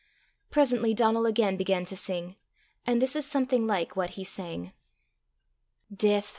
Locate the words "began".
1.57-1.85